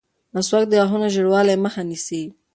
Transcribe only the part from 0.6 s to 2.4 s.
د غاښونو د ژېړوالي مخه نیسي.